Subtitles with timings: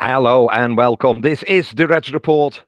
[0.00, 1.22] Hello and welcome.
[1.22, 2.62] This is the Reds Report,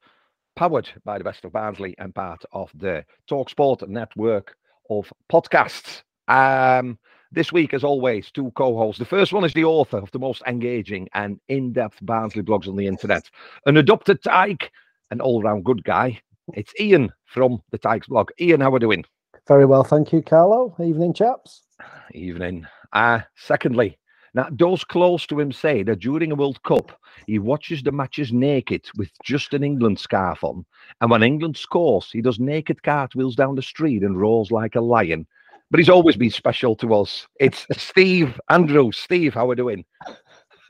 [0.57, 4.57] powered by the best of Barnsley and part of the Talksport network
[4.91, 6.03] of podcasts.
[6.27, 6.99] Um,
[7.31, 8.99] this week, as always, two co-hosts.
[8.99, 12.75] The first one is the author of the most engaging and in-depth Barnsley blogs on
[12.75, 13.31] the internet,
[13.65, 14.73] an adopted Tyke,
[15.13, 16.21] an all-round good guy.
[16.55, 18.31] It's Ian from the Tykes blog.
[18.41, 19.05] Ian, how are we doing?
[19.47, 20.75] Very well, thank you, Carlo.
[20.83, 21.63] Evening, chaps.
[22.11, 22.67] Evening.
[22.93, 24.00] Uh, secondly,
[24.35, 28.33] now, those close to him say that during a World Cup, he watches the matches
[28.33, 30.65] naked with just an England scarf on.
[31.01, 34.81] And when England scores, he does naked cartwheels down the street and roars like a
[34.81, 35.27] lion.
[35.71, 37.27] But he's always been special to us.
[37.39, 38.91] It's Steve Andrew.
[38.93, 39.85] Steve, how are we doing?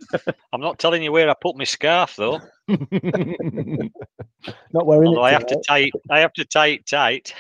[0.53, 2.41] I'm not telling you where I put my scarf though.
[4.73, 5.25] Not wearing Although it.
[5.25, 7.35] I have to tie I have to tie it tight.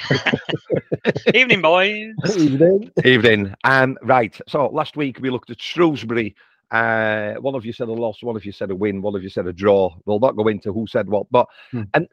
[1.35, 2.13] Evening, boys.
[2.37, 2.91] Evening.
[3.05, 3.55] Evening.
[3.65, 4.39] Um, right.
[4.49, 6.35] So last week we looked at Shrewsbury.
[6.71, 9.23] Uh, one of you said a loss, one of you said a win, one of
[9.23, 9.95] you said a draw.
[10.05, 11.83] We'll not go into who said what, but Hmm.
[11.95, 12.09] and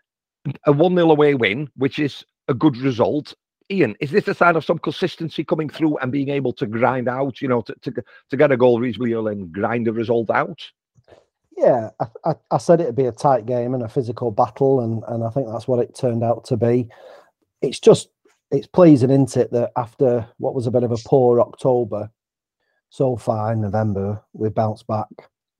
[0.66, 3.34] a 1 0 away win, which is a good result.
[3.69, 7.09] Ian, is this a sign of some consistency coming through and being able to grind
[7.09, 10.29] out, you know, to, to, to get a goal reasonably early and grind the result
[10.29, 10.61] out?
[11.57, 15.03] Yeah, I, I, I said it'd be a tight game and a physical battle, and,
[15.07, 16.88] and I think that's what it turned out to be.
[17.61, 18.09] It's just
[18.51, 22.09] it's pleasing, isn't it, that after what was a bit of a poor October,
[22.89, 25.07] so far in November we've bounced back.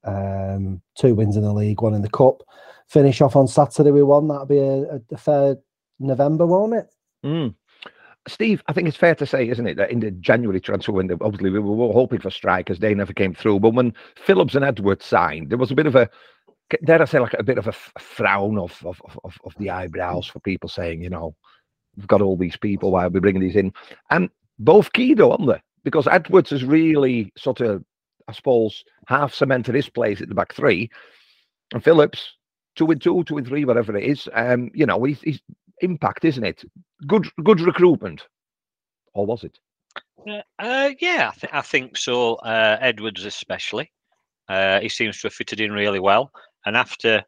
[0.04, 2.44] Um, two wins in the league, one in the cup.
[2.88, 4.28] Finish off on Saturday we won.
[4.28, 5.58] That'll be a, a, a fair
[6.00, 6.88] November, won't it?
[7.26, 7.56] Mm.
[8.28, 11.18] Steve, I think it's fair to say, isn't it, that in the January transfer window,
[11.22, 13.60] obviously we were hoping for strikers, they never came through.
[13.60, 16.10] But when Phillips and Edwards signed, there was a bit of a,
[16.84, 20.28] dare I say, like a bit of a frown of, of, of, of the eyebrows
[20.28, 21.36] for people saying, you know,
[21.96, 23.74] we've got all these people, why are we bringing these in?
[24.10, 25.62] And both key though, aren't they?
[25.84, 27.84] Because Edwards has really sort of,
[28.28, 30.90] I suppose, half cemented his place at the back three.
[31.74, 32.34] And Phillips,
[32.76, 34.28] two and two, two and three, whatever it is.
[34.34, 35.42] Um, you know, he's, he's
[35.82, 36.64] impact, isn't it?
[37.08, 38.28] Good, good recruitment,
[39.14, 39.58] or was it?
[40.28, 42.36] Uh, uh, yeah, I, th- I think so.
[42.36, 43.92] Uh, Edwards, especially,
[44.50, 46.32] uh, he seems to have fitted in really well.
[46.66, 47.24] And after,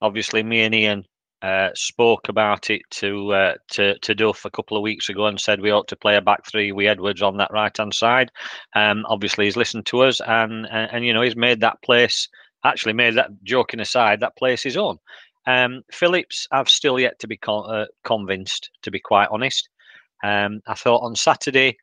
[0.00, 1.04] obviously, me and Ian
[1.42, 5.40] uh, spoke about it to uh, to to Duff a couple of weeks ago and
[5.40, 8.30] said we ought to play a back three with Edwards on that right hand side.
[8.74, 12.28] Um, obviously, he's listened to us and, and and you know he's made that place.
[12.64, 14.96] Actually, made that joking aside, that place his own.
[15.46, 19.68] Um, Phillips, I've still yet to be con- uh, convinced, to be quite honest.
[20.22, 21.76] Um, I thought on Saturday,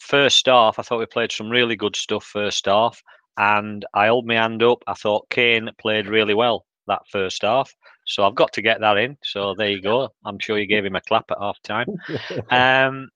[0.00, 3.02] first half, I thought we played some really good stuff first half,
[3.36, 4.82] and I held my hand up.
[4.86, 7.74] I thought Kane played really well that first half,
[8.06, 9.18] so I've got to get that in.
[9.22, 10.08] So there you go.
[10.24, 11.88] I'm sure you gave him a clap at half time.
[12.50, 13.08] Um,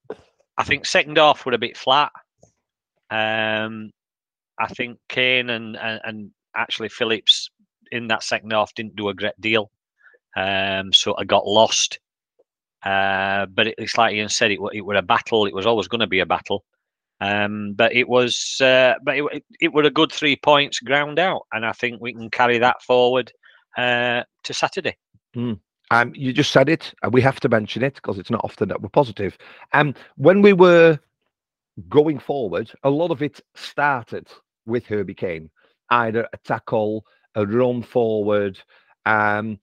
[0.57, 2.11] I think second half were a bit flat.
[3.09, 3.91] Um,
[4.59, 7.40] I think Kane and, and and actually Phillips
[7.91, 9.71] in that second half didn't do a great deal.
[10.35, 11.99] Um, so I got lost.
[12.83, 15.45] Uh, but it, it's like Ian said, it, it was a battle.
[15.45, 16.63] It was always going to be a battle.
[17.19, 21.19] Um, but it was, uh, but it, it, it were a good three points ground
[21.19, 23.31] out, and I think we can carry that forward
[23.77, 24.97] uh, to Saturday.
[25.91, 28.69] Um, you just said it, and we have to mention it because it's not often
[28.69, 29.37] that we're positive.
[29.73, 30.97] Um, when we were
[31.89, 34.27] going forward, a lot of it started
[34.65, 35.51] with Herbie Kane,
[35.91, 37.05] either a tackle,
[37.35, 38.59] a run forward,
[39.05, 39.59] um,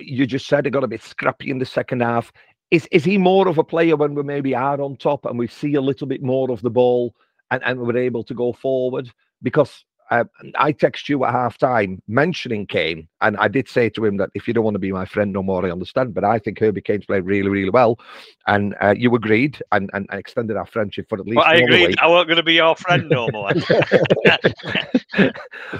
[0.00, 2.32] you just said it got a bit scrappy in the second half.
[2.70, 5.46] Is is he more of a player when we maybe are on top and we
[5.46, 7.14] see a little bit more of the ball
[7.50, 9.10] and, and we're able to go forward?
[9.42, 10.24] Because uh,
[10.56, 14.30] I text you at half time mentioning Kane, and I did say to him that
[14.34, 16.14] if you don't want to be my friend no more, I understand.
[16.14, 17.98] But I think Herbie Kane's played really, really well,
[18.46, 21.36] and uh, you agreed and, and extended our friendship for at least.
[21.36, 21.98] Well, I agreed.
[21.98, 23.52] I wasn't going to be your friend no more.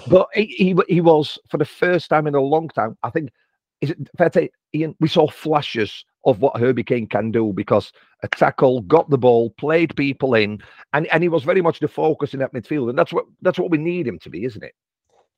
[0.09, 2.99] but he, he he was for the first time in a long time.
[3.03, 3.31] I think
[3.81, 4.95] is it fair to say, Ian?
[5.01, 7.93] We saw flashes of what Herbie Kane can do because
[8.23, 10.61] a tackle, got the ball, played people in,
[10.93, 13.59] and, and he was very much the focus in that midfield, and that's what that's
[13.59, 14.75] what we need him to be, isn't it?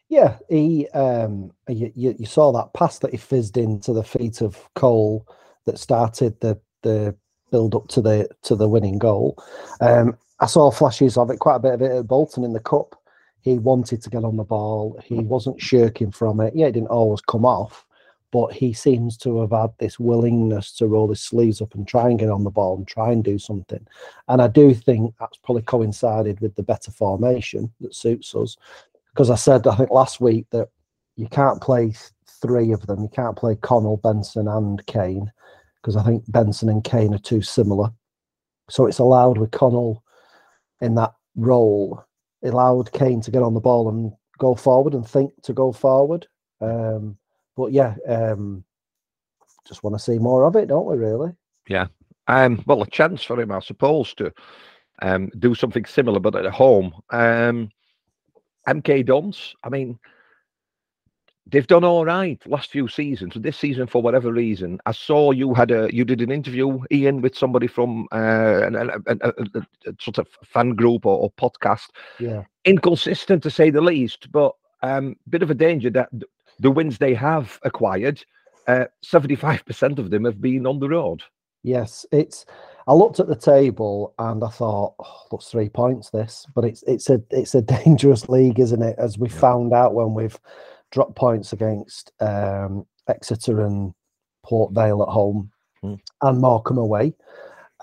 [0.09, 4.69] Yeah, he um, you, you saw that pass that he fizzed into the feet of
[4.75, 5.27] Cole
[5.67, 7.15] that started the the
[7.51, 9.43] build up to the to the winning goal.
[9.81, 12.61] Um, I saw flashes of it, quite a bit of it at Bolton in the
[12.61, 12.97] cup.
[13.43, 14.99] He wanted to get on the ball.
[15.05, 16.55] He wasn't shirking from it.
[16.57, 17.87] Yeah, it didn't always come off,
[18.32, 22.09] but he seems to have had this willingness to roll his sleeves up and try
[22.09, 23.85] and get on the ball and try and do something.
[24.29, 28.56] And I do think that's probably coincided with the better formation that suits us.
[29.12, 30.69] Because I said, I think last week that
[31.17, 31.93] you can't play
[32.41, 33.03] three of them.
[33.03, 35.31] You can't play Connell, Benson, and Kane,
[35.81, 37.91] because I think Benson and Kane are too similar.
[38.69, 40.05] So it's allowed with Connell
[40.81, 42.05] in that role,
[42.43, 45.73] it allowed Kane to get on the ball and go forward and think to go
[45.73, 46.27] forward.
[46.61, 47.19] Um,
[47.56, 48.64] but yeah, um,
[49.67, 50.97] just want to see more of it, don't we?
[50.97, 51.32] Really?
[51.69, 51.87] Yeah.
[52.29, 54.32] Um, well, a chance for him, I suppose, to
[55.02, 56.93] um, do something similar, but at home.
[57.11, 57.70] Um,
[58.69, 59.55] MK Dons.
[59.64, 59.99] I mean,
[61.47, 63.35] they've done all right last few seasons.
[63.37, 67.20] This season, for whatever reason, I saw you had a you did an interview, Ian,
[67.20, 71.32] with somebody from uh, an, a, a, a, a, sort of fan group or, or,
[71.32, 71.88] podcast.
[72.19, 76.08] Yeah, inconsistent to say the least, but um, bit of a danger that
[76.61, 78.23] the wins they have acquired,
[78.69, 81.23] uh, 75% of them have been on the road.
[81.62, 82.47] Yes, it's.
[82.87, 86.83] I looked at the table and I thought, oh, looks three points this, but it's
[86.87, 88.97] it's a it's a dangerous league, isn't it?
[88.99, 89.39] As we yeah.
[89.39, 90.39] found out when we've
[90.91, 93.93] dropped points against um, Exeter and
[94.43, 95.51] Port Vale at home
[95.85, 95.99] mm.
[96.23, 97.15] and Morecambe away,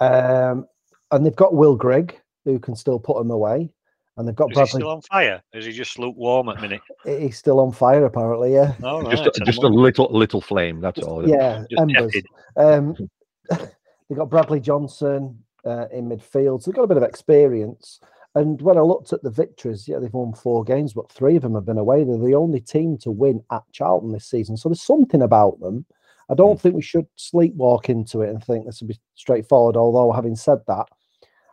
[0.02, 0.68] um,
[1.12, 3.70] and they've got Will Grigg who can still put them away.
[4.18, 4.72] And they've got Is Bradley.
[4.72, 5.42] he still on fire?
[5.54, 6.82] Is he just lukewarm at minute?
[7.06, 8.54] He's still on fire, apparently.
[8.54, 8.74] Yeah.
[8.82, 9.16] Oh, right.
[9.16, 10.82] just just a little little flame.
[10.82, 11.28] That's just, all.
[11.28, 12.24] Yeah, just embers.
[12.56, 12.96] Um,
[13.50, 18.00] they've got Bradley Johnson uh, in midfield, so they've got a bit of experience.
[18.34, 21.42] And when I looked at the victories, yeah, they've won four games, but three of
[21.42, 22.04] them have been away.
[22.04, 24.58] They're the only team to win at Charlton this season.
[24.58, 25.86] So there's something about them.
[26.30, 26.62] I don't mm.
[26.62, 29.76] think we should sleepwalk into it and think this will be straightforward.
[29.76, 30.86] Although, having said that,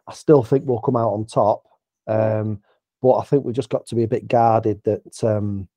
[0.06, 1.64] I still think we'll come out on top.
[2.06, 2.60] Um,
[3.02, 5.68] but I think we've just got to be a bit guarded that um,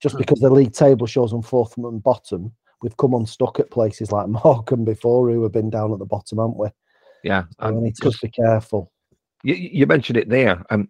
[0.00, 0.18] just mm.
[0.18, 2.52] because the league table shows on fourth and bottom,
[2.82, 6.38] we've come unstuck at places like Morecambe before who have been down at the bottom,
[6.38, 6.68] haven't we?
[7.24, 8.92] Yeah, so we need to just be careful.
[9.42, 10.88] You, you mentioned it there, um,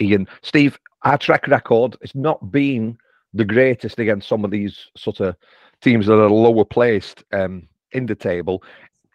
[0.00, 0.28] Ian.
[0.42, 2.96] Steve, our track record has not been
[3.32, 5.36] the greatest against some of these sort of
[5.80, 8.62] teams that are lower placed um, in the table.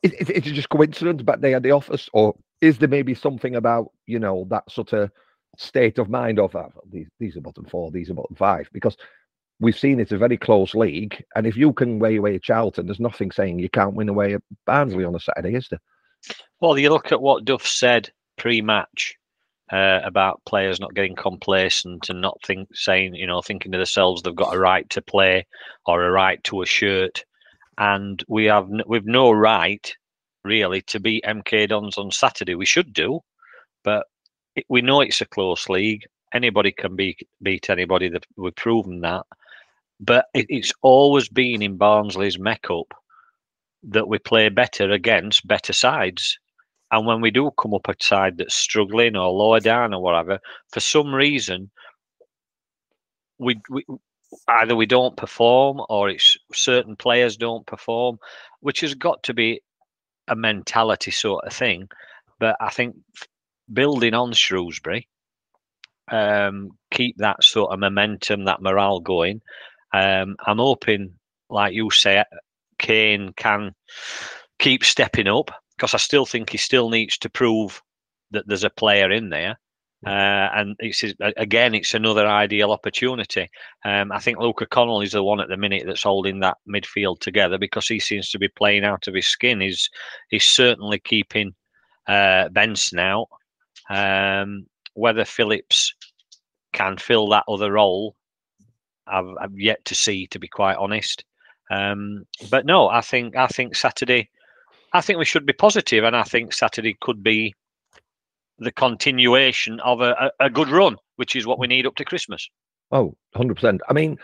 [0.04, 4.20] It just coincidence but they had the office, or is there maybe something about you
[4.20, 5.12] know that sort of
[5.58, 6.72] state of mind of that?
[6.92, 8.98] These these are bottom four, these are bottom five, because
[9.60, 12.88] we've seen it's a very close league, and if you can weigh away at Charlton,
[12.88, 15.82] there's nothing saying you can't win away at Barnsley on a Saturday, is there?
[16.60, 19.14] Well, you look at what Duff said pre-match
[19.72, 24.22] uh, about players not getting complacent and not think saying you know thinking to themselves
[24.22, 25.46] they've got a right to play
[25.86, 27.24] or a right to a shirt,
[27.78, 29.96] and we have we've no right
[30.46, 32.56] really to beat MK Dons on Saturday.
[32.56, 33.20] We should do,
[33.84, 34.06] but
[34.56, 36.04] it, we know it's a close league.
[36.34, 38.10] Anybody can beat beat anybody.
[38.10, 39.26] That we've proven that.
[40.00, 42.94] But it, it's always been in Barnsley's makeup
[43.84, 46.38] that we play better against better sides.
[46.92, 50.40] And when we do come up a side that's struggling or lower down or whatever,
[50.72, 51.72] for some reason,
[53.40, 53.86] we, we
[54.48, 58.18] either we don't perform or it's certain players don't perform,
[58.62, 59.62] which has got to be
[60.28, 61.88] a mentality sort of thing.
[62.40, 62.96] But I think
[63.72, 65.08] building on Shrewsbury,
[66.12, 69.42] um, keep that sort of momentum, that morale going.
[69.94, 71.14] Um, I'm hoping,
[71.50, 72.24] like you say,
[72.78, 73.74] Kane can
[74.60, 77.82] keep stepping up because I still think he still needs to prove
[78.32, 79.58] that there's a player in there.
[80.06, 81.04] Uh, and it's
[81.38, 83.50] again, it's another ideal opportunity.
[83.84, 87.20] Um, I think Luca Connell is the one at the minute that's holding that midfield
[87.22, 89.62] together because he seems to be playing out of his skin.
[89.62, 89.90] He's
[90.30, 91.56] he's certainly keeping
[92.08, 93.28] uh, Benson out.
[93.90, 95.94] Um, whether Phillips
[96.72, 98.16] can fill that other role,
[99.08, 101.26] I've, I've, yet to see, to be quite honest.
[101.72, 104.30] Um, but no, I think I think Saturday,
[104.94, 107.56] I think we should be positive, and I think Saturday could be
[108.60, 112.50] the continuation of a, a, good run, which is what we need up to Christmas.
[112.92, 113.80] Oh, 100%.
[113.90, 114.18] I mean,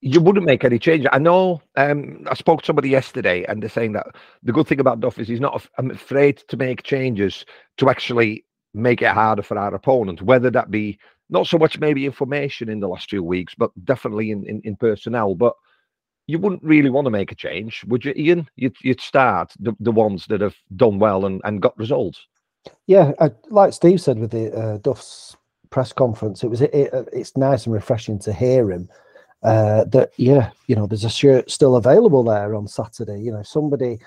[0.00, 1.06] you wouldn't make any change.
[1.12, 1.62] I know.
[1.76, 4.06] Um, I spoke to somebody yesterday, and they're saying that
[4.42, 7.44] the good thing about Duff is he's not af- afraid to make changes
[7.78, 10.98] to actually make it harder for our opponent, whether that be
[11.28, 14.76] not so much maybe information in the last few weeks, but definitely in, in, in
[14.76, 15.34] personnel.
[15.34, 15.54] But
[16.26, 18.48] you wouldn't really want to make a change, would you, Ian?
[18.56, 22.26] You'd, you'd start the, the ones that have done well and, and got results.
[22.86, 25.36] Yeah, I, like Steve said with the uh, Duff's
[25.70, 28.88] press conference, it was it, it, it's nice and refreshing to hear him.
[29.42, 33.20] Uh, that yeah, you know, there's a shirt still available there on Saturday.
[33.20, 33.98] You know, if somebody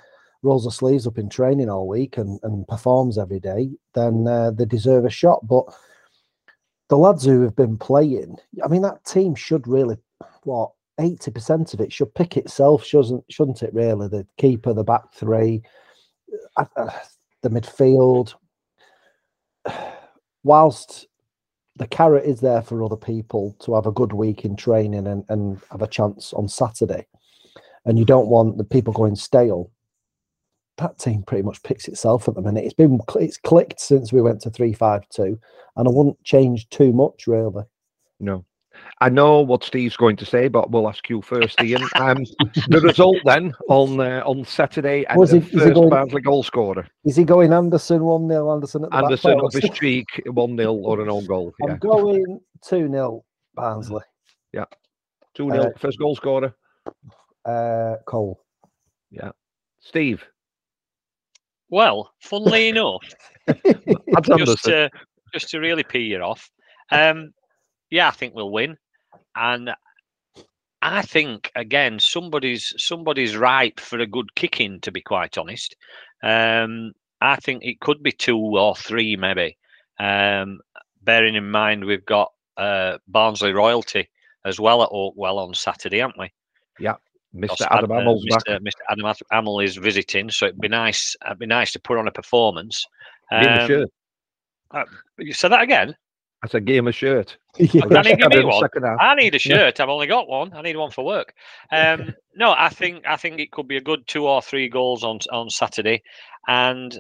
[0.44, 4.52] rolls their sleeves up in training all week and, and performs every day, then uh,
[4.52, 5.48] they deserve a shot.
[5.48, 5.64] But
[6.90, 9.98] the lads who have been playing, I mean, that team should really
[10.44, 13.74] what eighty percent of it should pick itself, shouldn't shouldn't it?
[13.74, 15.64] Really, the keeper, the back three,
[16.58, 16.92] uh, uh,
[17.42, 18.36] the midfield.
[20.44, 21.08] Whilst
[21.78, 25.26] the carrot is there for other people to have a good week in training and,
[25.30, 27.08] and have a chance on Saturday,
[27.86, 29.72] and you don't want the people going stale.
[30.78, 32.66] That team pretty much picks itself at the minute.
[32.66, 35.40] It's been it's clicked since we went to three five two,
[35.76, 37.64] and I wouldn't change too much really.
[38.20, 38.46] No.
[39.02, 41.84] I know what Steve's going to say, but we'll ask you first, Ian.
[41.96, 42.24] Um,
[42.70, 45.90] the result then on uh, on Saturday and Was the he- is he first going-
[45.90, 46.88] Barnsley goal scorer.
[47.06, 50.58] Is he going Anderson one 0 Anderson at the Anderson back off his cheek, 1
[50.58, 51.54] 0 or an own goal.
[51.68, 53.24] I'm going two 0
[53.56, 54.04] Barnsley.
[54.54, 54.66] Yeah.
[55.36, 56.54] 2 0, uh, first goal scorer.
[57.46, 58.44] Uh, Cole.
[59.12, 59.32] Yeah.
[59.80, 60.24] Steve.
[61.70, 63.02] Well, funnily enough,
[64.38, 64.90] just to
[65.34, 66.50] just to really pee you off.
[66.92, 67.34] Um,
[67.94, 68.76] yeah, I think we'll win,
[69.36, 69.70] and
[70.82, 74.82] I think again somebody's somebody's ripe for a good kicking.
[74.82, 75.76] To be quite honest,
[76.24, 79.58] um, I think it could be two or three maybe.
[80.00, 80.60] Um,
[81.04, 84.10] bearing in mind we've got uh, Barnsley royalty
[84.44, 86.34] as well at Oakwell on Saturday, haven't we?
[86.80, 86.96] Yeah.
[87.36, 87.68] Mr.
[87.70, 88.14] Adam Ad- uh.
[88.16, 88.60] Mr.
[88.60, 88.82] Mr.
[88.90, 91.16] Adam Ad- Hammill is visiting, so it'd be nice.
[91.26, 92.86] It'd be nice to put on a performance.
[93.32, 93.90] Um, shirt.
[95.20, 95.96] you said that again.
[96.44, 97.38] I said game of shirt.
[97.60, 97.84] Yeah.
[97.84, 99.00] I'm Can gonna you give me one?
[99.00, 99.80] I need a shirt.
[99.80, 100.52] I've only got one.
[100.56, 101.36] I need one for work.
[101.72, 105.04] Um, no, I think I think it could be a good two or three goals
[105.04, 106.02] on on Saturday,
[106.48, 107.00] and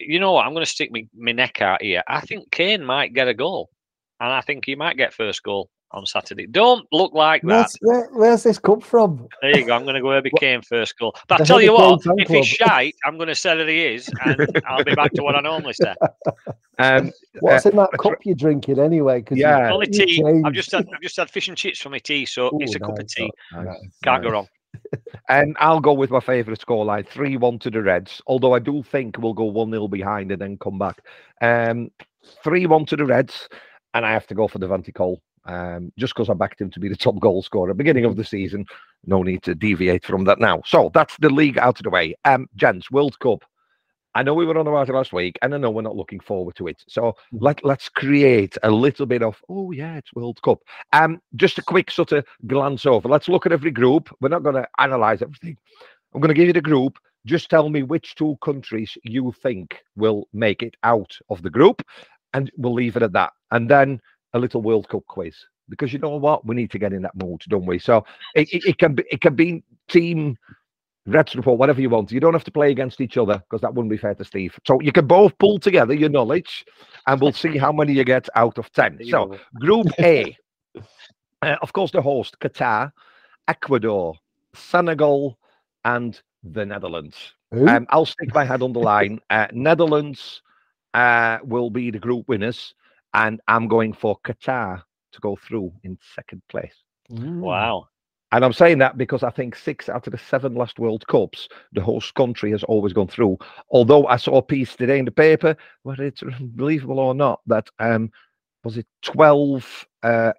[0.00, 0.44] you know what?
[0.44, 2.02] I'm going to stick my, my neck out here.
[2.08, 3.70] I think Kane might get a goal,
[4.18, 6.46] and I think he might get first goal on Saturday.
[6.46, 7.48] Don't look like that.
[7.48, 9.28] Where's, where, where's this come from?
[9.40, 9.74] There you go.
[9.74, 11.14] I'm going to go Herbie Kane first goal.
[11.28, 12.68] But The I tell you what, if he's club.
[12.68, 15.40] shite, I'm going to say that he is, and I'll be back to what I
[15.40, 15.94] normally say.
[16.78, 19.20] Um, What's in that cup you're drinking anyway?
[19.22, 19.70] Cause Yeah.
[19.70, 20.24] Only tea.
[20.44, 22.76] I've just had I've just had fish and chips for my tea, so it's Ooh,
[22.76, 23.30] a cup of tea.
[23.52, 24.48] nice, Can't go wrong.
[25.28, 28.22] And I'll go with my favourite scoreline, 3 1 to the Reds.
[28.26, 31.02] Although I do think we'll go 1 0 behind and then come back.
[31.42, 31.90] Um,
[32.42, 33.48] 3 1 to the Reds.
[33.94, 35.20] And I have to go for Devante Cole.
[35.44, 38.24] Um, just because I backed him to be the top goal scorer beginning of the
[38.24, 38.64] season.
[39.06, 40.62] No need to deviate from that now.
[40.64, 42.14] So that's the league out of the way.
[42.24, 43.44] Um, gents, World Cup.
[44.14, 46.20] I know we were on about it last week, and I know we're not looking
[46.20, 46.84] forward to it.
[46.86, 50.60] So let let's create a little bit of oh yeah, it's World Cup.
[50.92, 53.08] Um, just a quick sort of glance over.
[53.08, 54.14] Let's look at every group.
[54.20, 55.56] We're not going to analyze everything.
[56.14, 56.98] I'm going to give you the group.
[57.24, 61.82] Just tell me which two countries you think will make it out of the group,
[62.34, 63.32] and we'll leave it at that.
[63.50, 64.00] And then
[64.34, 65.34] a little World Cup quiz
[65.68, 67.78] because you know what, we need to get in that mood, don't we?
[67.78, 70.36] So it, it, it can be it can be team
[71.06, 72.12] Reds report, whatever you want.
[72.12, 74.56] You don't have to play against each other because that wouldn't be fair to Steve.
[74.64, 76.64] So you can both pull together your knowledge,
[77.08, 79.00] and we'll see how many you get out of ten.
[79.08, 80.36] So Group A,
[81.42, 82.92] uh, of course, the host Qatar,
[83.48, 84.14] Ecuador,
[84.54, 85.38] Senegal,
[85.84, 87.32] and the Netherlands.
[87.52, 89.18] Um, I'll stick my head on the line.
[89.28, 90.40] Uh, Netherlands
[90.94, 92.74] uh, will be the group winners,
[93.14, 96.74] and I'm going for Qatar to go through in second place.
[97.10, 97.40] Mm.
[97.40, 97.88] Wow.
[98.32, 101.48] And I'm saying that because I think six out of the seven last World Cups,
[101.72, 103.36] the host country has always gone through.
[103.70, 107.68] Although I saw a piece today in the paper, whether it's believable or not, that
[107.78, 108.10] um,
[108.64, 110.32] was it 12 uh,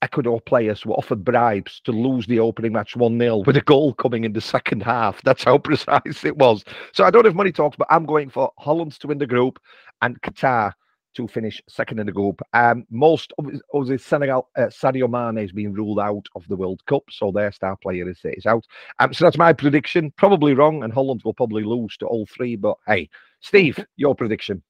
[0.00, 3.94] Ecuador players were offered bribes to lose the opening match 1 0 with a goal
[3.94, 5.20] coming in the second half.
[5.22, 6.62] That's how precise it was.
[6.92, 9.58] So I don't have money talks, but I'm going for Holland to win the group
[10.02, 10.72] and Qatar
[11.14, 12.40] to finish second in the group.
[12.52, 16.84] Um, most of obviously Senegal, uh, Sadio Mane has been ruled out of the World
[16.86, 18.64] Cup, so their star player is, is out.
[18.98, 20.12] Um, so that's my prediction.
[20.16, 22.56] Probably wrong, and Holland will probably lose to all three.
[22.56, 23.08] But hey,
[23.40, 24.62] Steve, your prediction.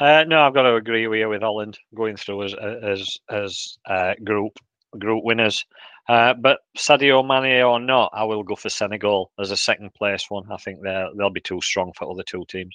[0.00, 3.78] Uh, no, I've got to agree with you with Holland going through as as as
[3.86, 4.58] uh, group
[4.98, 5.64] group winners.
[6.08, 10.26] Uh, but Sadio Mane or not, I will go for Senegal as a second place
[10.28, 10.50] one.
[10.50, 12.74] I think they'll they'll be too strong for other two teams.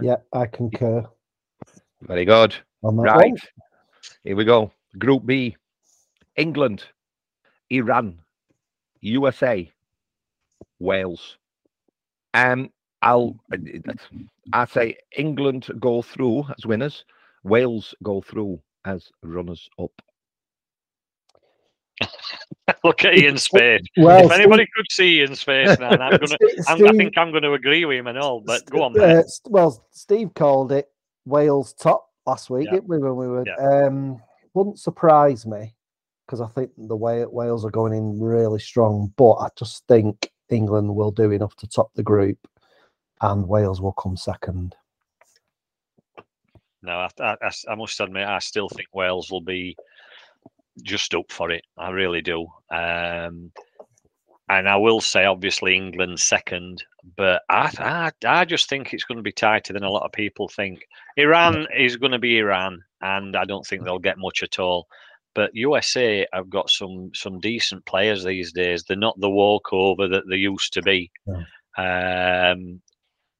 [0.00, 1.06] Yeah, I concur.
[2.02, 2.54] Very good.
[2.82, 3.30] On Right.
[3.30, 3.36] one.
[4.24, 4.70] Here we go.
[4.98, 5.56] Group B
[6.36, 6.84] England,
[7.70, 8.20] Iran,
[9.00, 9.70] USA,
[10.78, 11.38] Wales.
[12.34, 12.70] Um,
[13.02, 13.36] I'll
[14.52, 17.04] I say England go through as winners,
[17.44, 19.90] Wales go through as runners up.
[22.84, 23.82] Look at Ian's face.
[23.96, 26.26] Well, if anybody could see Ian's face, man, I'm gonna.
[26.42, 28.40] Steve- I'm, I think I'm going to agree with him and all.
[28.40, 30.88] But go on, Uh, well, Steve called it
[31.26, 32.72] Wales top last week, Yeah.
[32.76, 32.98] didn't we?
[32.98, 33.86] When we were, Yeah.
[33.86, 34.22] um,
[34.54, 35.74] wouldn't surprise me
[36.24, 39.12] because I think the way Wales are going in really strong.
[39.16, 42.38] But I just think England will do enough to top the group,
[43.20, 44.74] and Wales will come second.
[46.82, 49.76] No, I must admit, I still think Wales will be
[50.82, 51.64] just up for it.
[51.76, 52.46] I really do.
[52.70, 53.50] Um,
[54.48, 56.84] and I will say, obviously, England second,
[57.16, 60.12] but I, I, I just think it's going to be tighter than a lot of
[60.12, 60.86] people think.
[61.16, 64.86] Iran is going to be Iran, and I don't think they'll get much at all.
[65.34, 68.84] But USA have got some some decent players these days.
[68.84, 71.10] They're not the walkover that they used to be.
[71.76, 72.80] Um,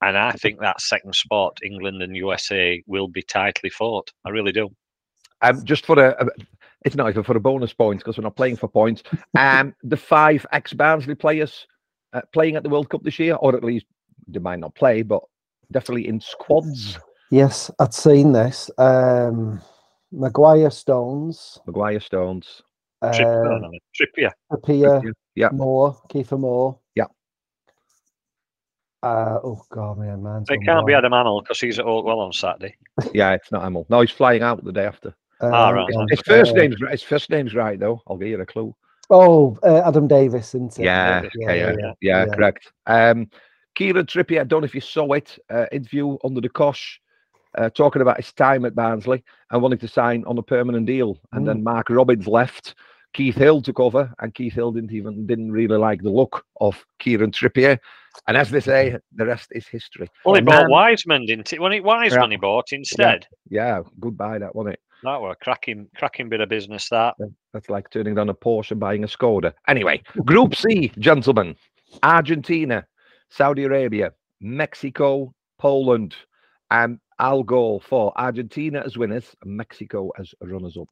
[0.03, 4.13] and I think that second spot, England and USA, will be tightly fought.
[4.27, 4.69] I really do.
[5.41, 6.29] Um, just for a, a
[6.85, 9.03] it's not even for a bonus point because we're not playing for points.
[9.39, 11.67] Um, the five ex Barnsley players
[12.13, 13.87] uh, playing at the World Cup this year, or at least
[14.29, 15.23] they might not play, but
[15.73, 16.99] definitely in squads.
[17.31, 18.71] Yes, I'd seen this.
[18.79, 19.61] Um,
[20.13, 22.63] Maguire, Stones, Maguire, Stones,
[23.03, 24.31] Tripp, no, uh, no, no, Trippier.
[24.53, 26.79] Trippier, yeah, Moore, Kieffer Moore.
[26.95, 27.07] Yeah.
[29.03, 30.95] Uh, oh God, man, man's It can't be.
[30.95, 32.77] Adam Hammill because he's at Oakwell on Saturday.
[33.15, 33.33] yeah.
[33.33, 33.87] It's not Emil.
[33.89, 35.15] No, he's flying out the day after.
[35.41, 35.87] Ah, Uh, right.
[36.11, 38.01] His first Uh, name's his first name's right though.
[38.07, 38.75] I'll give you a clue.
[39.11, 40.85] Oh, uh, Adam Davies, isn't it?
[40.85, 42.35] Yeah, yeah, yeah, yeah, yeah, yeah.
[42.35, 42.73] correct.
[42.87, 43.31] Um,
[43.77, 46.99] Kieran Trippier, I don't know if you saw it, uh, interview under the Cosh,
[47.57, 51.21] uh, talking about his time at Barnsley and wanting to sign on a permanent deal.
[51.33, 52.75] And then Mark Robins left.
[53.13, 56.85] Keith Hill took over, and Keith Hill didn't even didn't really like the look of
[56.99, 57.79] Kieran Trippier.
[58.27, 60.09] And as they say, the rest is history.
[60.25, 61.59] Well, he bought then- Wiseman, didn't he?
[61.59, 63.27] When he Wiseman he bought instead.
[63.49, 64.81] Yeah, goodbye, that wasn't it?
[65.07, 66.89] That were a cracking, cracking bit of business.
[66.89, 67.15] That.
[67.53, 69.53] That's like turning down a Porsche and buying a Skoda.
[69.69, 71.55] Anyway, Group C, gentlemen.
[72.03, 72.85] Argentina,
[73.31, 76.17] Saudi Arabia, Mexico, Poland.
[76.73, 80.89] And I'll go for Argentina as winners and Mexico as runners up.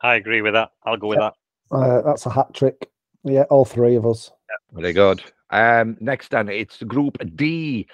[0.00, 0.70] I agree with that.
[0.84, 1.34] I'll go with that.
[1.70, 2.90] Uh, that's a hat trick.
[3.22, 4.30] Yeah, all three of us.
[4.72, 5.22] Very good.
[5.50, 7.86] Um, next then, it's Group D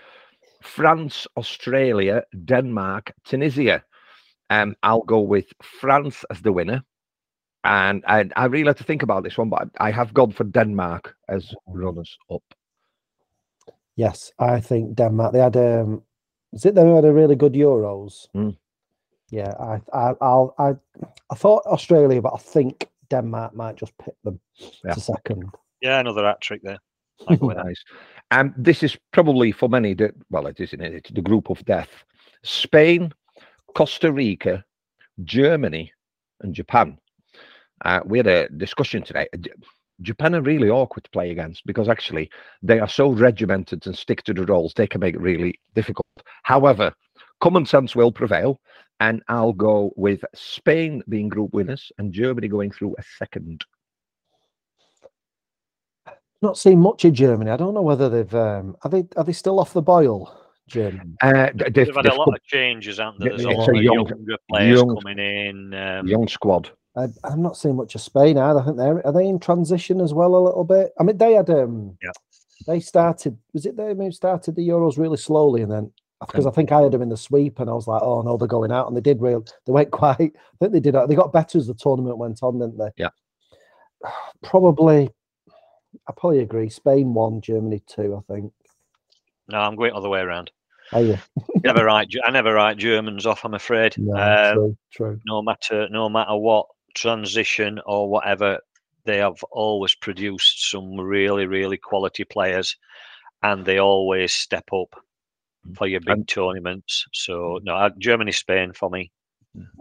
[0.62, 3.82] France, Australia, Denmark, Tunisia.
[4.50, 6.82] Um, I'll go with France as the winner.
[7.64, 10.44] And, and I really had to think about this one, but I have gone for
[10.44, 12.42] Denmark as runners up.
[13.96, 15.32] Yes, I think Denmark.
[15.32, 16.02] They had um,
[16.52, 18.28] is it they had a really good Euros?
[18.34, 18.56] Mm.
[19.30, 20.70] Yeah, I, I, I'll, I,
[21.30, 24.40] I thought Australia, but I think Denmark might just pick them
[24.84, 24.94] Yeah.
[24.94, 25.44] to second.
[25.80, 26.78] Yeah, another hat trick there.
[27.28, 27.66] I'll go with that.
[27.66, 27.84] Nice.
[28.32, 30.94] And this is probably for many, the, well, it isn't it?
[30.94, 32.04] It's the group of death.
[32.42, 33.12] Spain,
[33.74, 34.64] Costa Rica,
[35.24, 35.92] Germany,
[36.42, 36.98] and Japan.
[37.84, 39.26] Uh, we had a discussion today.
[40.02, 42.30] Japan are really awkward to play against because actually
[42.62, 46.06] they are so regimented and stick to the roles, they can make it really difficult.
[46.42, 46.92] However,
[47.40, 48.60] common sense will prevail,
[49.00, 53.64] and I'll go with Spain being group winners and Germany going through a second.
[56.42, 57.50] Not seen much of Germany.
[57.50, 60.34] I don't know whether they've um, are they are they still off the boil,
[60.70, 61.12] Germany?
[61.22, 63.38] Uh, they've, They've had they've a lot come- of changes, haven't Yeah, there?
[63.38, 65.74] There's a lot a of young- younger players young- coming in.
[65.74, 66.70] Um, young squad.
[66.96, 68.60] I, I'm not seeing much of Spain either.
[68.60, 70.92] I think they're are they in transition as well a little bit.
[70.98, 72.10] I mean, they had um, Yeah.
[72.66, 73.38] they started.
[73.52, 76.82] Was it they maybe started the Euros really slowly, and then because I think I
[76.82, 78.96] had them in the sweep, and I was like, oh no, they're going out, and
[78.96, 79.44] they did real.
[79.66, 80.16] They went quite.
[80.20, 80.94] I think they did.
[81.08, 82.90] They got better as the tournament went on, didn't they?
[82.96, 83.10] Yeah.
[84.42, 85.10] Probably.
[86.08, 86.68] I probably agree.
[86.70, 88.16] Spain one, Germany two.
[88.28, 88.52] I think.
[89.48, 90.50] no, I'm going all the other way around.
[90.92, 91.18] Are you?
[91.64, 92.08] never write.
[92.24, 93.44] I never write Germans off.
[93.44, 93.94] I'm afraid.
[93.98, 95.20] No, Um, true, true.
[95.26, 98.58] no matter no matter what transition or whatever,
[99.04, 102.76] they have always produced some really really quality players,
[103.42, 104.94] and they always step up
[105.76, 107.06] for your big And- tournaments.
[107.12, 109.10] So no, uh, Germany, Spain for me.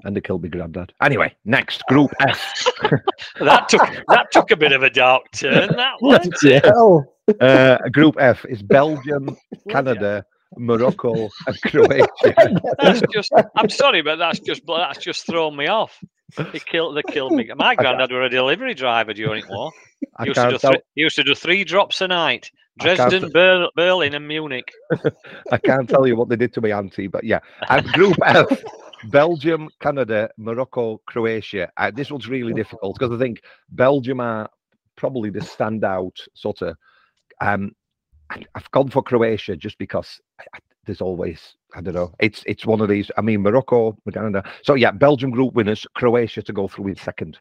[0.03, 0.91] and the Kilby granddad.
[1.01, 2.65] Anyway, next group F.
[3.39, 5.69] That took that took a bit of a dark turn.
[5.75, 7.05] That one.
[7.39, 9.37] Uh, group F is Belgium,
[9.69, 10.25] Canada,
[10.57, 12.61] Morocco, and Croatia.
[12.79, 13.31] That's just.
[13.55, 15.99] I'm sorry, but that's just that's just thrown me off.
[16.51, 16.97] He killed.
[16.97, 17.49] They killed me.
[17.55, 19.71] My granddad were a delivery driver during war.
[20.21, 22.51] He used, to do three, he used to do three drops a night.
[22.79, 24.71] Dresden, Ber- Berlin, and Munich.
[25.51, 27.39] I can't tell you what they did to my auntie, but yeah.
[27.67, 28.63] Uh, group F:
[29.05, 31.69] Belgium, Canada, Morocco, Croatia.
[31.75, 34.49] Uh, this one's really difficult because I think Belgium are
[34.95, 36.75] probably the standout sort of.
[37.41, 37.73] Um,
[38.29, 42.11] I- I've gone for Croatia just because I, I, there's always I don't know.
[42.19, 43.11] It's it's one of these.
[43.17, 44.43] I mean, Morocco, Canada.
[44.63, 47.37] So yeah, Belgium group winners, Croatia to go through in second.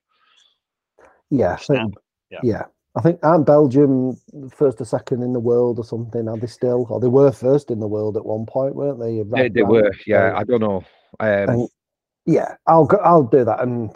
[1.31, 1.94] Yeah, I think,
[2.31, 2.38] Yeah.
[2.42, 2.62] yeah.
[2.96, 4.18] I think aren't Belgium
[4.51, 6.29] first or second in the world or something?
[6.29, 6.87] Are they still?
[6.90, 9.16] Or they were first in the world at one point, weren't they?
[9.16, 10.31] They, Right they round were, yeah.
[10.33, 10.37] world.
[10.37, 10.85] I don't know.
[11.20, 11.68] Um, And
[12.27, 13.61] yeah, I'll go, I'll do that.
[13.61, 13.90] And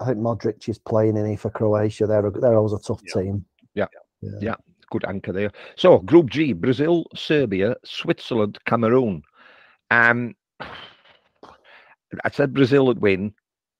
[0.00, 2.06] I think Modric is playing in here for Croatia.
[2.06, 3.22] They're a, they're always a tough Yeah.
[3.22, 3.44] team.
[3.74, 3.86] Yeah.
[4.22, 4.30] yeah.
[4.40, 4.54] Yeah.
[4.90, 5.50] Good anchor there.
[5.76, 9.22] So Group G: Brazil, Serbia, Switzerland, Cameroon.
[9.90, 13.34] Um, I said Brazil would win,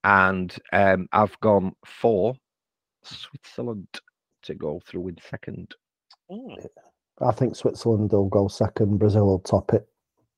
[0.05, 2.35] and um, I've gone for
[3.03, 3.89] Switzerland
[4.43, 5.75] to go through in second.
[6.31, 6.67] Mm.
[7.21, 8.99] I think Switzerland will go second.
[8.99, 9.89] Brazil will top it.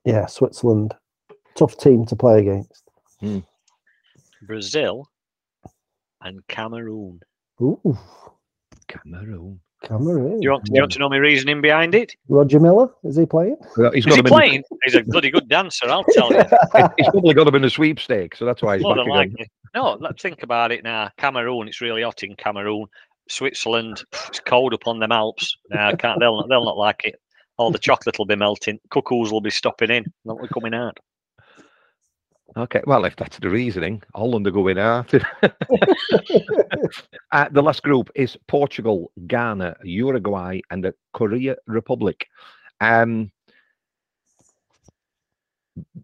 [0.04, 0.94] Yeah, Switzerland,
[1.56, 2.84] tough team to play against.
[4.42, 5.06] Brazil
[6.22, 7.20] and Cameroon.
[7.60, 7.98] Ooh,
[8.88, 9.60] Cameroon.
[9.82, 10.40] Cameroon.
[10.40, 12.14] Do you want, do you want to know my reasoning behind it?
[12.28, 13.56] Roger Milla is he playing?
[13.76, 14.62] Well, he's Is he got in the- playing?
[14.84, 16.42] He's a bloody good dancer, I'll tell you.
[16.96, 19.14] he's probably got him in a sweepstake, so that's why he's More back again.
[19.16, 19.50] likely.
[19.74, 21.10] No, let's think about it now.
[21.16, 22.86] Cameroon, it's really hot in Cameroon.
[23.28, 25.56] Switzerland, it's cold up on them Alps.
[25.70, 27.14] Now, can't they'll they'll not like it.
[27.58, 28.80] All the chocolate will be melting.
[28.90, 30.98] Cuckoos will be stopping in, not coming out.
[32.56, 35.14] Okay, well, if that's the reasoning, Holland are going out.
[37.32, 42.26] uh, the last group is Portugal, Ghana, Uruguay, and the Korea Republic.
[42.80, 43.30] Um,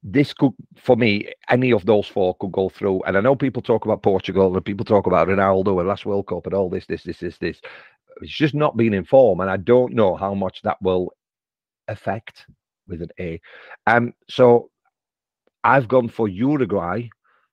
[0.04, 3.02] this could, for me, any of those four could go through.
[3.02, 6.28] And I know people talk about Portugal and people talk about Ronaldo and last World
[6.28, 7.60] Cup and all this, this, this, this, this.
[8.22, 11.12] It's just not been in form, and I don't know how much that will
[11.88, 12.46] affect
[12.88, 13.40] with an A.
[13.86, 14.70] Um, so
[15.66, 17.08] I've gone for Uruguay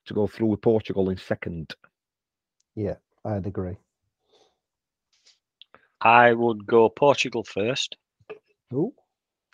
[0.06, 1.74] to go through with Portugal in second.
[2.76, 3.78] Yeah, I'd agree.
[6.00, 7.98] I would go Portugal first.
[8.72, 8.94] Ooh.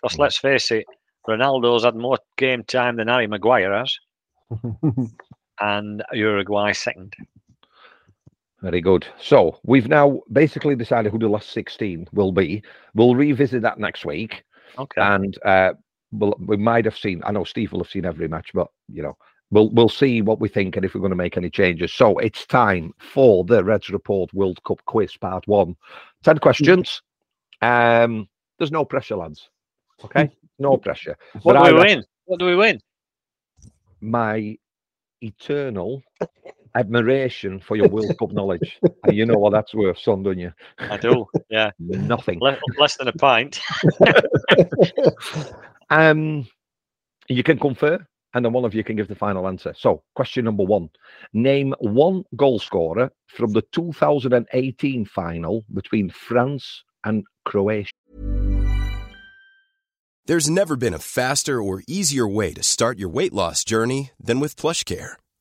[0.02, 0.84] Because let's face it,
[1.26, 3.96] Ronaldo's had more game time than Harry Maguire has,
[5.60, 7.14] and Uruguay second.
[8.60, 9.06] Very good.
[9.18, 12.62] So we've now basically decided who the last 16 will be.
[12.94, 14.44] We'll revisit that next week.
[14.78, 15.00] Okay.
[15.00, 15.72] And uh,
[16.12, 19.02] we'll, we might have seen, I know Steve will have seen every match, but, you
[19.02, 19.16] know,
[19.50, 21.92] we'll, we'll see what we think and if we're going to make any changes.
[21.92, 25.76] So it's time for the Reds Report World Cup quiz part one.
[26.24, 27.02] 10 questions.
[27.62, 29.48] Um, there's no pressure, lads.
[30.04, 30.30] Okay?
[30.58, 31.16] No pressure.
[31.40, 32.04] what but do we win?
[32.26, 32.78] What do we win?
[34.00, 34.56] my
[35.22, 36.02] eternal
[36.74, 38.78] admiration for your World Cup knowledge.
[39.04, 40.52] And you know what that's worth, son, don't you?
[40.78, 41.26] I do.
[41.48, 42.38] Yeah, Nothing.
[42.40, 43.60] Le- less than a pint.
[45.90, 46.46] Um,
[47.28, 47.98] you can confer,
[48.34, 49.74] and then one of you can give the final answer.
[49.76, 50.90] So, question number one:
[51.32, 57.90] Name one goal scorer from the 2018 final between France and Croatia.
[60.26, 64.38] There's never been a faster or easier way to start your weight loss journey than
[64.38, 65.14] with PlushCare.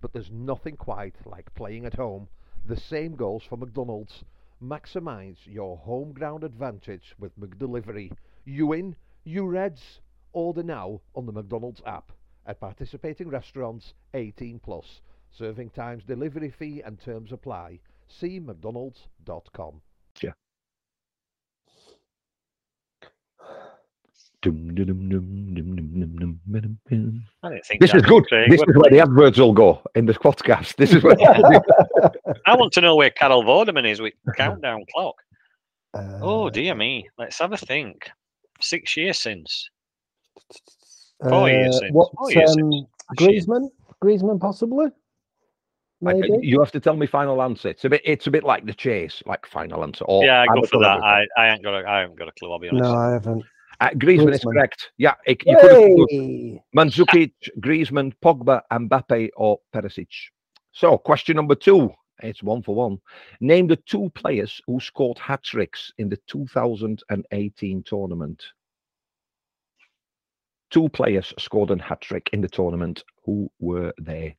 [0.00, 2.28] but there's nothing quite like playing at home.
[2.66, 4.24] The same goes for McDonald's.
[4.62, 8.12] Maximize your home ground advantage with McDelivery.
[8.44, 10.00] You win, you Reds.
[10.32, 12.12] Order now on the McDonald's app.
[12.46, 15.00] At participating restaurants, 18 plus.
[15.30, 17.80] Serving times, delivery fee, and terms apply.
[18.08, 19.80] See McDonald's.com.
[20.22, 20.32] Yeah.
[24.42, 26.40] I didn't
[27.66, 28.24] think This is good.
[28.26, 28.50] Craig.
[28.50, 30.76] This is where the adverts will go in this podcast.
[30.76, 31.16] This is where.
[32.46, 35.16] I want to know where Carol Vorderman is with countdown clock.
[35.94, 37.08] Oh Uh, dear me.
[37.18, 38.10] Let's have a think.
[38.60, 39.68] Six years since.
[41.28, 41.92] Four years uh, since.
[41.92, 42.10] What?
[42.16, 43.68] Four years um, Griezmann?
[44.02, 44.86] Griezmann, possibly.
[44.86, 44.90] I-
[46.14, 46.30] Maybe.
[46.40, 47.68] you have to tell me final answer.
[47.68, 48.00] It's a bit.
[48.04, 50.04] It's a bit like the chase, like final answer.
[50.06, 51.02] Or Yeah, I go for that.
[51.02, 52.84] I, I ain't got a I haven't got a clue, I'll be honest.
[52.84, 53.44] no, I haven't.
[53.80, 54.90] Uh, Griezmann is correct.
[54.98, 56.60] Yeah, it, you could have!
[56.76, 60.08] Mandzukic, Griezmann, Pogba, Mbappe, or Perisic.
[60.72, 61.90] So, question number two.
[62.22, 62.98] It's one for one.
[63.40, 68.44] Name the two players who scored hat tricks in the 2018 tournament.
[70.70, 73.02] Two players scored a hat trick in the tournament.
[73.24, 74.36] Who were they?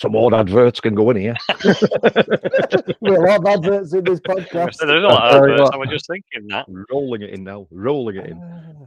[0.00, 1.36] Some more adverts can go in here.
[3.02, 4.74] We'll have adverts in this podcast.
[4.76, 5.70] So there's a lot of adverts.
[5.74, 6.66] I was just thinking that.
[6.90, 7.66] rolling it in now.
[7.70, 8.40] Rolling it in.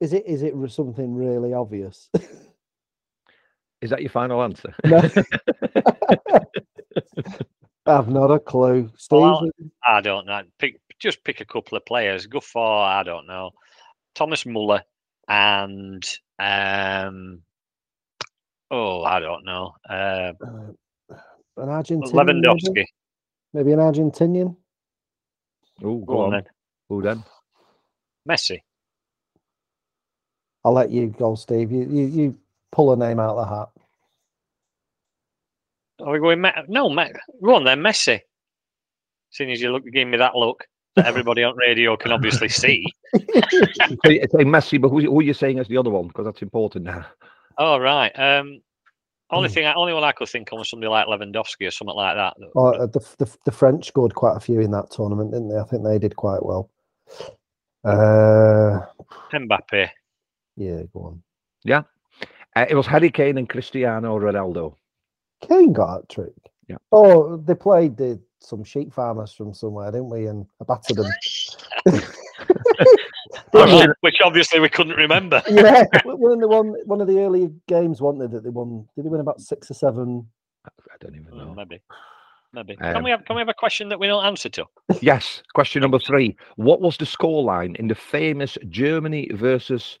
[0.00, 2.10] Is it is it something really obvious?
[3.80, 4.74] Is that your final answer?
[7.86, 7.98] No.
[7.98, 8.90] I've not a clue.
[8.96, 9.48] Steve, Well,
[9.84, 10.42] I don't know.
[10.58, 12.26] Pick just pick a couple of players.
[12.26, 13.52] Go for I don't know,
[14.14, 14.82] Thomas Muller
[15.28, 16.04] and
[16.38, 17.42] um.
[18.70, 19.72] Oh, I don't know.
[19.88, 20.72] Uh, uh,
[21.58, 22.74] an Argentinian, Lewandowski.
[22.74, 22.86] maybe?
[23.52, 24.56] maybe an Argentinian.
[25.82, 26.30] Oh, Go go on on.
[26.32, 26.44] then.
[26.88, 27.24] Who then?
[28.28, 28.60] Messi.
[30.64, 31.70] I'll let you go, Steve.
[31.72, 32.38] You you, you
[32.72, 33.68] pull a name out of the hat.
[36.00, 36.40] Are we going?
[36.40, 38.20] Me- no, Me- go on then, Messi.
[39.30, 40.64] Seeing as you look, gave me that look
[40.96, 42.84] that everybody on radio can obviously see.
[43.14, 46.06] Say say Messi, but who, who are you saying as the other one?
[46.08, 47.04] Because that's important now.
[47.58, 48.10] Oh right.
[48.18, 48.60] Um,
[49.30, 49.54] only Hmm.
[49.54, 52.34] thing, only one I could think of was somebody like Lewandowski or something like that.
[52.54, 55.58] Oh, uh, the, the the French scored quite a few in that tournament, didn't they?
[55.58, 56.70] I think they did quite well.
[57.84, 58.80] Uh,
[59.32, 59.90] Mbappe.
[60.56, 61.20] yeah, go
[61.66, 61.84] on.
[62.56, 64.76] Uh, it was Harry Kane and Cristiano Ronaldo.
[65.46, 66.32] Kane got a trick.
[66.68, 66.76] Yeah.
[66.92, 70.26] Oh, they played the, some sheep farmers from somewhere, didn't we?
[70.26, 71.12] And I battered them.
[73.54, 75.42] All right, Which obviously we couldn't remember.
[75.50, 78.30] yeah, one of the one one of the early games, wasn't it?
[78.32, 78.86] That they won.
[78.96, 80.26] Did they win about six or seven?
[80.66, 81.54] I don't even know.
[81.54, 81.80] maybe.
[82.52, 82.76] Maybe.
[82.76, 84.66] can Um, we have can we have a question that we don't answer to?
[85.02, 85.42] Yes.
[85.54, 86.36] Question number three.
[86.56, 89.98] What was the scoreline in the famous Germany versus?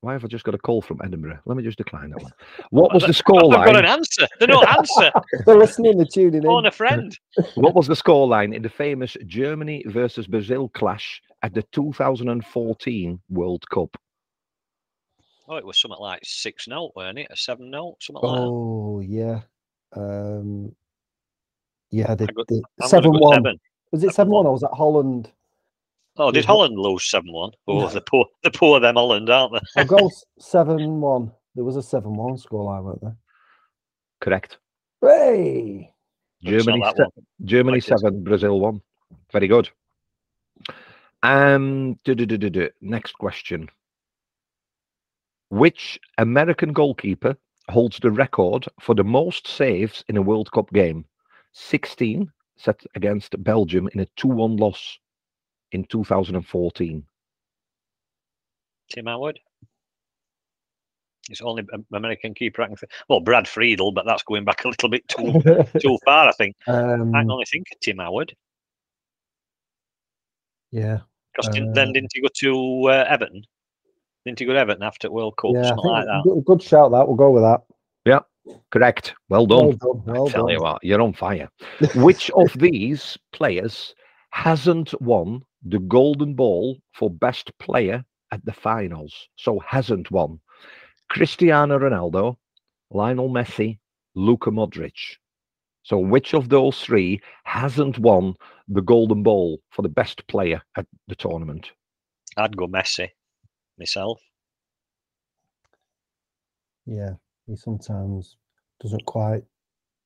[0.00, 1.40] Why have I just got a call from Edinburgh?
[1.44, 2.32] Let me just decline that one.
[2.70, 3.12] What was the
[3.52, 4.28] I've got an answer.
[4.38, 5.10] They don't answer.
[5.44, 5.96] They're listening.
[5.96, 6.66] They're tuning Phone in.
[6.66, 7.18] a friend.
[7.56, 13.68] What was the scoreline in the famous Germany versus Brazil clash at the 2014 World
[13.70, 13.96] Cup?
[15.48, 17.28] Oh, it was something like six 0 weren't it?
[17.30, 18.42] A seven 0 something like that.
[18.44, 19.40] Oh yeah,
[19.96, 20.74] um,
[21.90, 22.14] yeah.
[22.14, 23.34] They, got- they, 7 1.
[23.34, 23.60] seven.
[23.90, 24.12] Was it 7-1.
[24.14, 25.32] seven or was that Holland?
[26.20, 27.52] Oh, did Holland lose seven one?
[27.68, 29.60] Oh, the poor, the poor them Holland, aren't they?
[29.80, 31.30] I'll go seven one.
[31.54, 33.16] There was a seven one scoreline, weren't there?
[34.20, 34.58] Correct.
[35.00, 35.92] Hey,
[36.42, 37.22] Germany, se-.
[37.44, 38.00] Germany Like this.
[38.00, 38.80] seven, Brazil one.
[39.32, 39.70] Very good.
[41.22, 41.98] Um,
[42.80, 43.68] next question.
[45.50, 47.36] Which American goalkeeper
[47.68, 51.04] holds the record for the most saves in a World Cup game?
[51.52, 54.98] 16 set against Belgium in a 2 1 loss
[55.72, 57.04] in 2014.
[58.90, 59.40] Tim Howard.
[61.30, 62.92] It's only American keeper I can think.
[63.08, 65.42] Well, Brad Friedel, but that's going back a little bit too
[65.78, 66.28] too far.
[66.28, 66.56] I think.
[66.66, 68.34] um, I can only think of Tim Howard
[70.70, 70.98] yeah,
[71.34, 73.42] because Uh, then didn't he go to uh, Everton?
[74.24, 75.52] Didn't he go to Everton after World Cup?
[75.54, 75.68] yeah.
[75.68, 76.22] Something like that.
[76.24, 76.90] good, good shout.
[76.90, 77.62] That we'll go with that.
[78.04, 78.20] Yeah.
[78.70, 79.14] Correct.
[79.28, 79.78] Well done.
[79.80, 80.02] Well done.
[80.06, 80.54] Well I tell done.
[80.54, 81.48] you what, you're on fire.
[81.94, 83.94] Which of these players
[84.30, 89.28] hasn't won the Golden Ball for best player at the finals?
[89.36, 90.40] So hasn't won.
[91.10, 92.36] Cristiano Ronaldo,
[92.90, 93.78] Lionel Messi,
[94.14, 95.16] Luka Modric.
[95.88, 98.34] So which of those three hasn't won
[98.68, 101.70] the Golden Ball for the best player at the tournament?
[102.36, 103.08] I'd go Messi
[103.78, 104.20] myself.
[106.84, 107.14] Yeah,
[107.46, 108.36] he sometimes
[108.82, 109.44] doesn't quite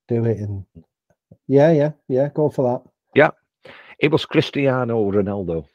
[0.06, 0.38] do it.
[0.38, 0.64] And
[1.48, 2.28] yeah, yeah, yeah.
[2.32, 2.88] Go for that.
[3.16, 3.30] Yeah,
[3.98, 5.66] it was Cristiano Ronaldo.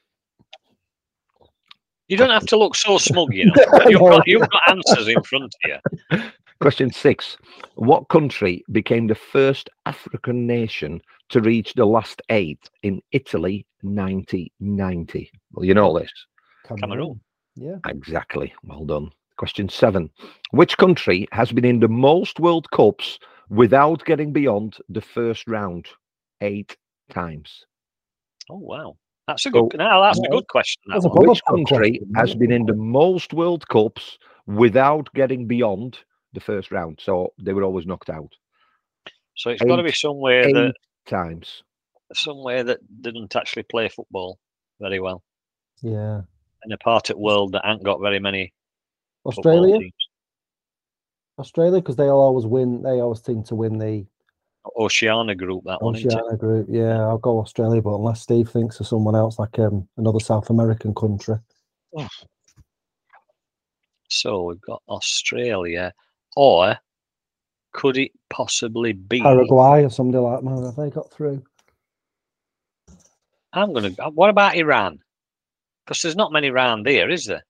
[2.07, 3.53] You don't have to look so smug, you know.
[3.89, 5.81] You've got you've got answers in front of
[6.13, 6.21] you.
[6.59, 7.37] Question six.
[7.75, 15.31] What country became the first African nation to reach the last eight in Italy 1990?
[15.51, 16.11] Well, you know this.
[16.65, 17.19] Cameroon.
[17.55, 17.77] Yeah.
[17.87, 18.53] Exactly.
[18.63, 19.11] Well done.
[19.37, 20.09] Question seven.
[20.51, 25.85] Which country has been in the most World Cups without getting beyond the first round?
[26.41, 26.75] Eight
[27.11, 27.65] times.
[28.49, 28.95] Oh wow,
[29.27, 29.77] that's a So- good.
[29.79, 30.81] No, that's a good question.
[30.87, 31.17] That that's a one.
[31.25, 34.17] good Which country has been in the most World Cups
[34.47, 35.99] without getting beyond
[36.33, 36.99] the first round?
[37.01, 38.31] So they were always knocked out.
[39.35, 40.73] So it's got to be somewhere Eight that
[41.05, 41.63] times.
[42.13, 44.39] somewhere that didn't actually play football
[44.79, 45.23] very well,
[45.81, 46.21] Yeah.
[46.65, 48.53] in a part of the world that ain't got very many
[49.25, 49.77] Australia.
[49.79, 49.93] teams.
[51.39, 52.81] Australia, because they'll always win.
[52.81, 54.07] They always seem to win the
[54.75, 55.95] Oceania group, that one.
[55.95, 56.67] Oceania group.
[56.69, 60.49] Yeah, I'll go Australia, but unless Steve thinks of someone else, like um, another South
[60.49, 61.35] American country.
[64.09, 65.93] So we've got Australia,
[66.37, 66.77] or
[67.73, 69.19] could it possibly be?
[69.21, 70.65] Paraguay or somebody like that.
[70.65, 71.43] Have they got through?
[73.53, 73.91] I'm gonna.
[73.97, 74.99] Uh, what about Iran?
[75.83, 77.43] Because there's not many round there, is there?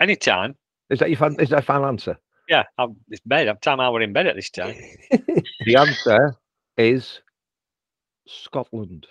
[0.00, 0.56] Anytime.
[0.90, 2.18] Is that your fin- is that a final answer?
[2.48, 3.46] Yeah, I'm, it's bed.
[3.46, 4.74] I'm time I were in bed at this time.
[5.64, 6.34] The answer
[6.76, 7.20] is
[8.26, 9.06] Scotland.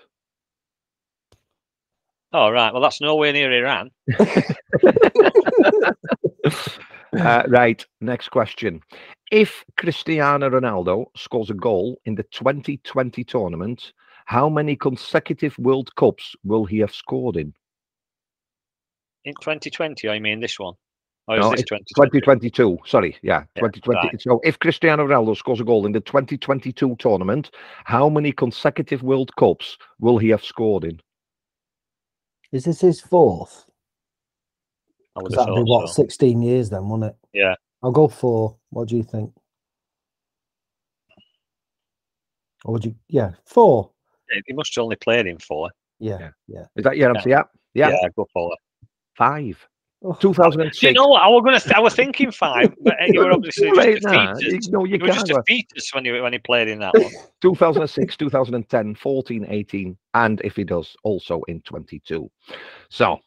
[2.33, 2.73] Oh right.
[2.73, 3.91] Well, that's nowhere near Iran.
[7.13, 8.81] Uh, right, next question.
[9.31, 13.91] If Cristiano Ronaldo scores a goal in the 2020 tournament,
[14.25, 17.53] how many consecutive World Cups will he have scored in?
[19.25, 20.75] In 2020, I mean this one.
[21.27, 22.79] Or is No, this it's 2022.
[22.85, 23.97] Sorry, yeah, Yeah, 2020.
[24.07, 24.21] right.
[24.21, 27.51] So if Cristiano Ronaldo scores a goal in the 2022 tournament,
[27.83, 30.99] how many consecutive World Cups will he have scored in?
[32.51, 33.65] Is this his fourth?
[35.21, 35.93] I would 'Cause have that'd be what, so.
[35.93, 37.17] 16 years then, wouldn't it?
[37.33, 37.55] Yeah.
[37.83, 38.57] I'll go four.
[38.71, 39.31] What do you think?
[42.65, 42.95] Or would you?
[43.07, 43.91] Yeah, four.
[44.45, 45.69] He must have only played in four.
[45.99, 46.29] Yeah, Yeah.
[46.47, 46.65] yeah.
[46.75, 47.29] Is that your answer?
[47.29, 47.43] Yeah.
[47.73, 47.89] Yeah.
[47.89, 48.87] Yeah, go for it.
[49.15, 49.67] Five.
[50.03, 50.79] Oh, 2006.
[50.79, 51.21] Do you know what?
[51.21, 51.75] I was gonna.
[51.77, 54.97] I was thinking five, but you were obviously Too just late a You- No, you
[54.97, 57.11] You were just a fetus when you when he played in that one.
[57.41, 62.29] 2006, 2010, 14, 18, and if he does, also in 22.
[62.89, 63.19] So,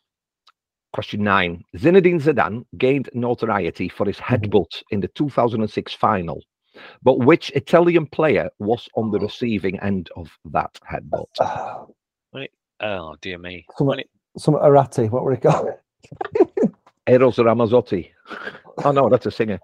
[0.94, 6.40] question nine Zinedine Zidane gained notoriety for his headbutt in the 2006 final.
[7.02, 11.26] But which Italian player was on the receiving end of that headbutt?
[11.40, 11.84] Ah,
[12.80, 13.66] Oh dear me.
[13.76, 14.00] Come When on.
[14.00, 15.68] it- some Arati, what were it called?
[17.06, 18.10] Eros Ramazzotti.
[18.84, 19.60] Oh, no, that's a singer.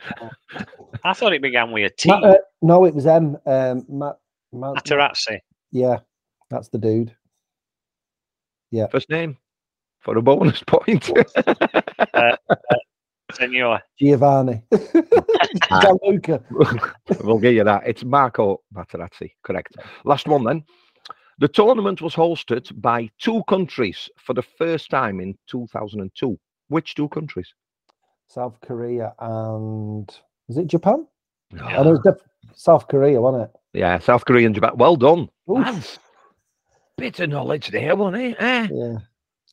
[1.04, 2.08] I thought it began with a T.
[2.08, 3.36] Ma- uh, no, it was M.
[3.46, 4.18] Um, Matt,
[4.52, 5.38] Matt, Materazzi.
[5.72, 5.98] yeah,
[6.50, 7.16] that's the dude.
[8.70, 8.86] Yeah.
[8.88, 9.36] First name
[10.00, 11.10] for a bonus point.
[12.12, 12.56] Uh, uh,
[13.32, 13.80] senor.
[13.98, 14.62] Giovanni.
[15.70, 15.80] Ah.
[15.82, 16.42] Gianluca.
[17.24, 17.82] we'll give you that.
[17.86, 19.76] It's Marco Materazzi, correct.
[20.04, 20.64] Last one then.
[21.38, 26.38] The tournament was hosted by two countries for the first time in 2002.
[26.68, 27.52] Which two countries?
[28.26, 30.08] South Korea and
[30.48, 31.06] is it Japan?
[31.54, 33.50] Yeah, Oh, no, it was def- South Korea, wasn't it?
[33.72, 34.72] Yeah, South Korea and Japan.
[34.76, 35.20] Well done.
[35.50, 35.58] Oof.
[35.64, 35.98] Lads.
[36.96, 38.36] Bit of knowledge there, wasn't it?
[38.40, 38.68] Eh?
[38.70, 38.96] Yeah.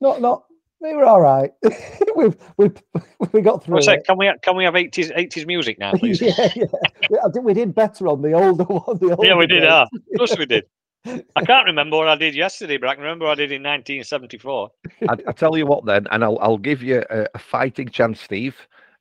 [0.01, 0.43] Not not
[0.79, 1.51] we were all right.
[2.15, 2.69] we we
[3.31, 4.05] we got through I said, it.
[4.05, 6.21] can we can we have eighties eighties music now, please?
[6.21, 6.65] yeah, yeah.
[7.09, 8.97] We- I think we did better on the older one.
[8.99, 9.59] The yeah, older we did.
[9.61, 9.69] days.
[9.71, 10.65] Ah, of course we did.
[11.35, 13.63] I can't remember what I did yesterday, but I can remember what I did in
[13.63, 14.69] 1974.
[15.09, 18.21] I, I tell you what then, and I'll I'll give you a, a fighting chance,
[18.21, 18.55] Steve.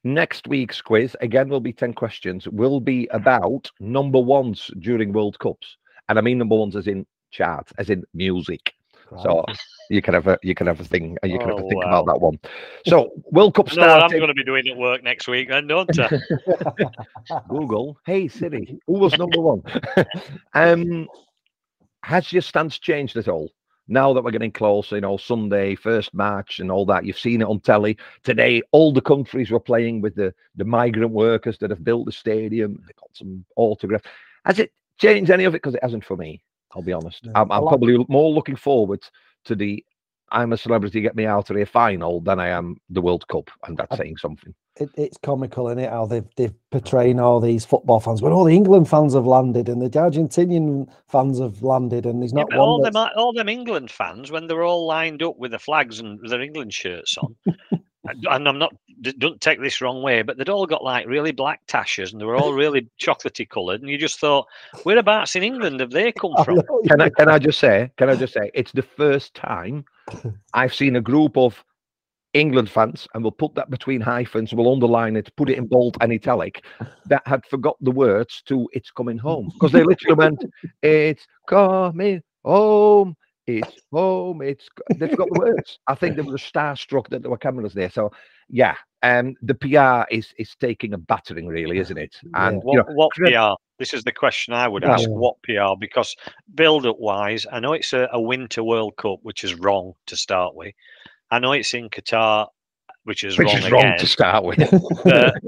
[0.05, 2.47] Next week's quiz again will be ten questions.
[2.49, 5.77] Will be about number ones during World Cups,
[6.09, 8.73] and I mean number ones as in chart, as in music.
[9.23, 9.45] So
[9.91, 11.83] you can have a you can have a thing, you can have a Oh, think
[11.83, 12.03] wow.
[12.03, 12.39] about that one.
[12.87, 15.99] So World Cup No, I'm going to be doing at work next week, then, don't
[15.99, 16.11] I?
[17.49, 19.63] Google, hey Siri, who was number one?
[20.55, 21.09] um,
[22.03, 23.51] has your stance changed at all?
[23.89, 27.41] Now that we're getting close, you know, Sunday, first match, and all that, you've seen
[27.41, 27.97] it on telly.
[28.25, 32.13] Today, all the countries were playing with the, the migrant workers that have built the
[32.13, 32.83] stadium.
[32.85, 34.05] They got some autographs.
[34.45, 35.63] Has it changed any of it?
[35.63, 36.43] Because it hasn't for me,
[36.77, 37.25] I'll be honest.
[37.25, 39.03] No, I'm, I I'm like- probably more looking forward
[39.47, 39.83] to the
[40.33, 43.49] I'm a celebrity, get me out of here final than I am the World Cup.
[43.67, 44.53] And that's I- saying something.
[44.77, 45.89] it, it's comical, is it?
[45.89, 48.21] How they've they've portraying all these football fans.
[48.23, 52.35] When all the England fans have landed and the Argentinian fans have landed, and there's
[52.35, 52.69] not but one.
[52.69, 56.19] all them, all them England fans, when they're all lined up with the flags and
[56.29, 57.37] their England shirts on,
[58.09, 58.75] and and I'm not,
[59.19, 62.25] don't take this wrong way, but they'd all got like really black tashes and they
[62.25, 64.47] were all really chocolatey coloured, and you just thought,
[64.85, 66.63] whereabouts in England have they come from?
[66.87, 69.85] can I can I just say can I just say it's the first time
[70.55, 71.63] I've seen a group of
[72.35, 75.97] England fans, and we'll put that between hyphens, we'll underline it, put it in bold
[76.03, 76.65] and italic,
[77.07, 80.45] that had forgot the words to "It's coming home" because they literally went,
[80.83, 83.17] "It's coming home."
[83.47, 84.43] It's home.
[84.43, 85.79] It's co-" they forgot the words.
[85.87, 87.91] I think they were starstruck that there were cameras there.
[87.91, 88.11] So
[88.49, 92.17] yeah, um, the PR is is taking a battering, really, isn't it?
[92.23, 92.49] Yeah.
[92.49, 93.55] And you What, know, what PR?
[93.79, 94.93] This is the question I would Yeah.
[94.95, 95.09] ask.
[95.11, 95.77] What PR?
[95.79, 96.17] Because
[96.55, 100.55] build-up wise, I know it's a, a Winter World Cup, which is wrong to start
[100.55, 100.75] with.
[101.31, 102.49] I know it's in Qatar,
[103.05, 103.99] which is which wrong is wrong again.
[103.99, 104.59] to start with.
[105.07, 105.31] Uh,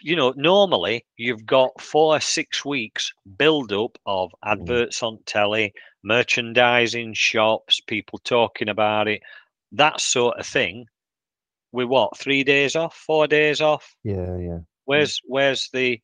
[0.00, 5.72] you know, normally you've got four, six weeks build up of adverts on telly,
[6.06, 9.22] merchandising shops, people talking about it,
[9.72, 10.86] that sort of thing.
[11.72, 13.94] With what, three days off, four days off?
[14.02, 14.58] yeah, yeah.
[14.86, 16.00] Where's where's the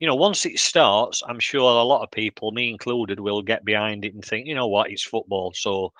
[0.00, 3.64] you know, once it starts, I'm sure a lot of people, me included, will get
[3.64, 5.92] behind it and think, you know what, it's football, so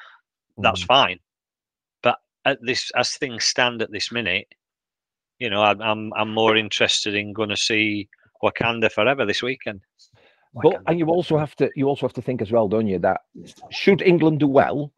[0.59, 0.87] that's Mm.
[0.87, 1.21] fine.
[2.47, 4.47] at this as things stand at this minute,
[5.39, 8.09] you know, I'm I'm, I'm more interested in going to see
[8.43, 9.81] Wakanda forever this weekend.
[10.63, 12.99] But and you also have to you also have to think as well, don't you,
[13.01, 13.23] that
[13.71, 14.93] should England do well,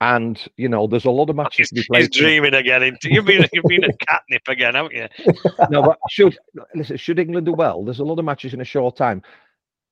[0.00, 2.00] and you know, there's a lot of matches He's, to be played.
[2.12, 2.96] he's dreaming again.
[3.02, 5.08] You've been you've been a catnip again, haven't you?
[5.70, 6.36] no, but should
[6.74, 9.22] listen, should England do well, there's a lot of matches in a short time.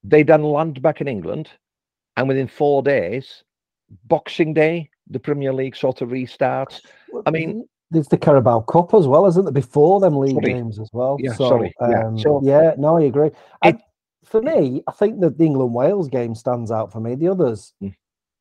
[0.05, 1.49] They then land back in England,
[2.16, 3.45] and within four days,
[4.07, 6.80] Boxing Day, the Premier League sort of restarts.
[7.24, 9.53] I mean, there's the Carabao Cup as well, isn't there?
[9.53, 10.53] Before them league Sorry.
[10.55, 11.16] games as well.
[11.20, 11.74] Yeah, so, sorry.
[11.80, 13.30] Yeah, Um, so- yeah, no, I agree.
[13.62, 13.80] I, It-
[14.24, 17.14] for me, I think the England Wales game stands out for me.
[17.14, 17.94] The others, Mm.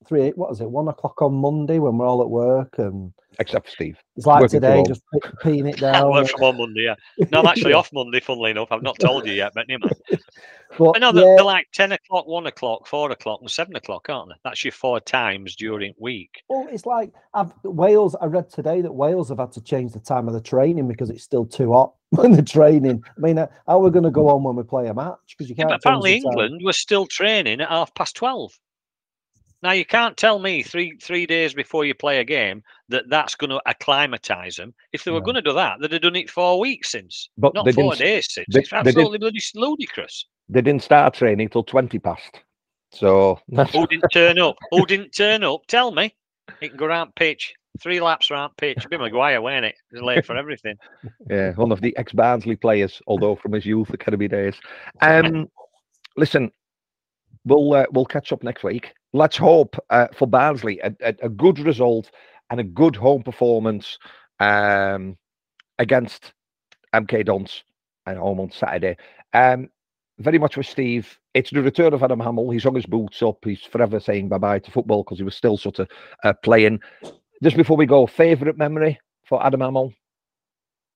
[0.08, 3.68] Three, what is it, one o'clock on Monday when we're all at work, and except
[3.68, 3.98] for Steve.
[4.18, 5.02] it's like Working today, just
[5.44, 6.12] peeing it I down.
[6.12, 6.84] work from on Monday.
[6.84, 8.20] Yeah, no, I'm actually off Monday.
[8.20, 9.90] Funnily enough, I've not told you yet, but anyway.
[10.10, 10.22] mind.
[10.78, 13.76] But, But no, they're, yeah, they're like ten o'clock, one o'clock, four o'clock, and seven
[13.76, 14.36] o'clock, aren't they?
[14.46, 16.44] That's your four times during week.
[16.48, 18.16] Well, it's like I've, Wales.
[18.22, 21.10] I read today that Wales have had to change the time of the training because
[21.10, 23.04] it's still too hot when they're training.
[23.06, 25.18] I mean, uh, how are we going to go on when we play a match?
[25.38, 25.68] Because you can't.
[25.68, 26.32] but change apparently the time.
[26.32, 28.58] England was still training at half past twelve.
[29.64, 33.36] Now you can't tell me three three days before you play a game that that's
[33.36, 34.74] going to acclimatise them.
[34.92, 35.26] If they were No.
[35.26, 37.96] going to do that, they'd have done it four weeks since, But not they four
[37.96, 38.48] days since.
[38.52, 40.26] they- it's absolutely bloody ludicrous.
[40.50, 42.42] They didn't start training till twenty past.
[42.94, 44.58] So Who didn't turn up?
[44.72, 45.62] Who didn't turn up?
[45.68, 46.14] Tell me.
[46.60, 48.86] He can go round pitch, three laps round pitch.
[48.90, 49.76] Be Maguire, weren't it?
[49.92, 50.76] He's late for everything.
[51.30, 54.56] yeah, one of the ex Barnsley players, although from his youth academy days.
[55.02, 55.48] Um,
[56.18, 56.52] listen,
[57.46, 58.92] we'll uh, we'll catch up next week.
[59.14, 62.12] Let's hope uh, for Barnsley a, a, a good result
[62.50, 63.98] and a good home performance
[64.40, 65.18] um,
[65.80, 66.34] against
[66.94, 67.64] MK Dons
[68.06, 68.98] at home on Saturday.
[69.34, 69.70] Um,
[70.20, 71.18] very much with Steve.
[71.34, 72.54] It's the return of Adam Hammill.
[72.54, 73.44] He's hung his boots up.
[73.44, 75.90] He's forever saying bye bye to football because he was still sort of
[76.24, 76.80] uh, playing.
[77.42, 79.94] Just before we go, favourite memory for Adam Hammill?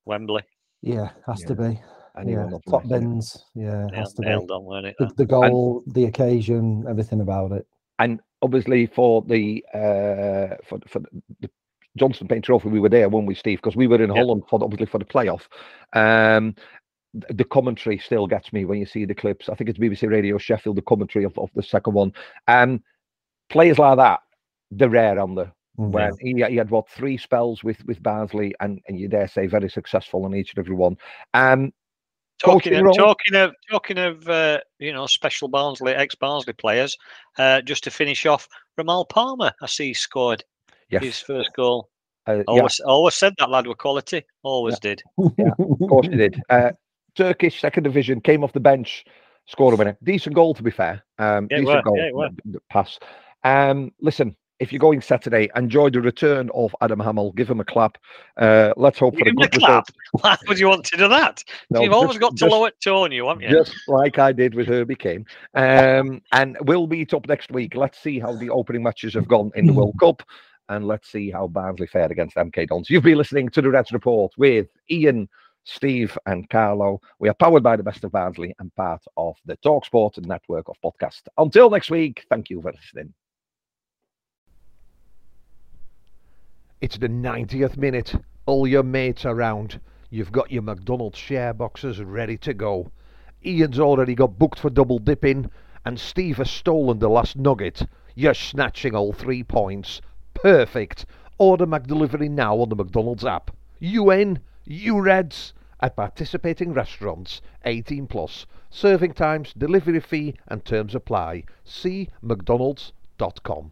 [0.05, 0.43] Wembley.
[0.81, 1.79] Yeah, has to be.
[2.17, 3.45] Anyone yeah, top bins.
[3.55, 4.27] Yeah, Nailed, has to be.
[4.27, 4.95] nailed on, it?
[4.99, 7.65] The, the goal, the occasion, everything about it.
[7.99, 10.99] And obviously for the uh for for
[11.41, 11.49] the
[11.97, 13.59] Johnston Paint Trophy, we were there, weren't we, Steve?
[13.59, 14.17] Because we were in Yeah.
[14.17, 15.43] Holland for obviously for the playoff.
[15.93, 16.53] Um,
[17.13, 19.47] the commentary still gets me when you see the clips.
[19.47, 22.11] I think it's BBC Radio Sheffield, the commentary of, of the second one.
[22.49, 22.83] Um,
[23.49, 24.19] players like that,
[24.71, 25.91] they're rare on the Mhm.
[25.91, 29.45] when he, he had what three spells with with Barnsley, and and you dare say
[29.47, 30.97] very successful on each and every one.
[31.33, 31.71] Um,
[32.43, 32.93] Talking of, role?
[32.93, 36.97] talking of talking of uh, you know special Barnsley ex Barnsley players,
[37.37, 40.43] uh, just to finish off, Romal Palmer, I see scored
[40.89, 41.89] his first goal.
[42.27, 44.23] uh, yeah, Always always said that lad were quality.
[44.43, 45.01] Always did.
[45.37, 46.41] Yeah, Of course he did.
[46.49, 46.71] Uh,
[47.15, 49.05] Turkish second division came off the bench,
[49.47, 49.97] scored a winner.
[50.03, 51.03] Decent goal to be fair.
[51.17, 51.97] Um, Yeah, decent were, goal.
[51.97, 52.29] yeah, it were.
[52.29, 52.99] b- b- Pass.
[53.45, 57.35] Um, listen, if you're going Saturday, enjoy the return of Adam Hammill.
[57.35, 57.97] Give him a clap.
[58.37, 59.85] Uh, let's hope Give him a good clap.
[59.87, 59.89] result.
[60.23, 61.43] Why would you want to do that?
[61.69, 63.49] No, You've always got to just- lower tone, you haven't you?
[63.49, 65.25] Just like I did with Herbie Kane.
[65.55, 67.75] Um, and we'll meet up next week.
[67.75, 70.23] Let's see how the opening matches have gone in the World Cup.
[70.69, 72.89] And let's see how Barnsley fared against MK Dons.
[72.89, 75.29] You've been listening to the Reds Report with Ian,
[75.63, 77.01] Steve, and Carlo.
[77.19, 80.77] We are powered by the best of Barnsley and part of the Talksport network of
[80.83, 81.27] podcasts.
[81.37, 83.13] Until next week, thank you for listening.
[86.85, 88.13] It's the 90th minute.
[88.45, 89.79] All your mates around.
[90.11, 92.91] You've got your McDonald's share boxes ready to go.
[93.43, 95.49] Ian's already got booked for double dipping,
[95.83, 97.87] and Steve has stolen the last nugget.
[98.13, 99.99] You're snatching all three points.
[100.35, 101.07] Perfect.
[101.39, 103.49] Order McDelivery now on the McDonald's app.
[103.79, 104.37] You in?
[104.63, 105.55] You Reds?
[105.79, 108.45] At participating restaurants, 18 plus.
[108.69, 111.45] Serving times, delivery fee, and terms apply.
[111.63, 113.71] See McDonald's.com.